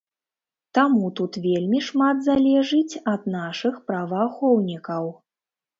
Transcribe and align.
Таму 0.77 1.05
тут 1.19 1.37
вельмі 1.43 1.81
шмат 1.89 2.25
залежыць 2.31 2.99
ад 3.15 3.21
нашых 3.37 3.75
праваахоўнікаў. 3.93 5.03